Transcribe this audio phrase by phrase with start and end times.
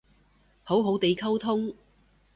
[0.63, 1.75] 好好哋溝通